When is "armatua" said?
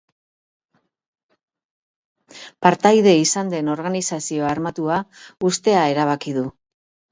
4.55-4.99